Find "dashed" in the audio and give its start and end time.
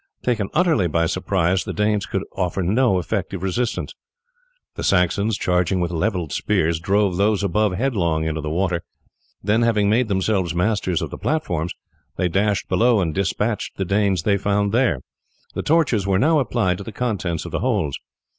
12.29-12.67